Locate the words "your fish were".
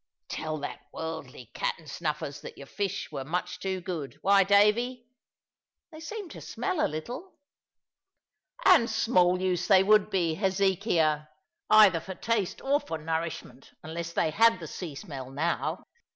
2.57-3.23